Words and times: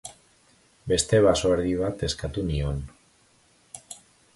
Beste 0.93 1.21
basoerdi 1.27 1.75
bat 1.85 2.03
eskatu 2.11 2.49
nion. 2.51 2.85